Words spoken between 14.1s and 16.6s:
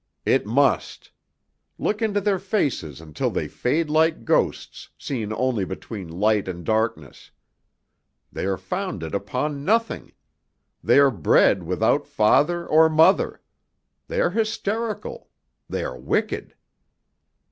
are hysterical; they are wicked.